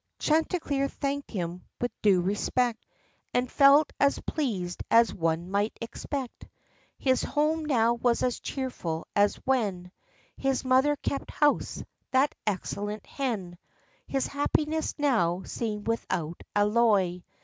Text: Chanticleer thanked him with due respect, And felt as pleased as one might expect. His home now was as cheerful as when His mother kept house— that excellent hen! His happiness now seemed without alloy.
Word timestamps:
Chanticleer 0.17 0.87
thanked 0.87 1.29
him 1.29 1.63
with 1.79 1.91
due 2.01 2.21
respect, 2.21 2.87
And 3.35 3.51
felt 3.51 3.93
as 3.99 4.17
pleased 4.25 4.81
as 4.89 5.13
one 5.13 5.51
might 5.51 5.77
expect. 5.79 6.47
His 6.97 7.21
home 7.21 7.65
now 7.65 7.93
was 7.93 8.23
as 8.23 8.39
cheerful 8.39 9.05
as 9.15 9.35
when 9.45 9.91
His 10.37 10.65
mother 10.65 10.95
kept 10.95 11.29
house— 11.29 11.83
that 12.13 12.33
excellent 12.47 13.05
hen! 13.05 13.59
His 14.07 14.25
happiness 14.25 14.95
now 14.97 15.43
seemed 15.43 15.87
without 15.87 16.41
alloy. 16.55 17.21